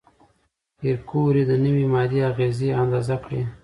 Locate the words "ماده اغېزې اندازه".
1.93-3.15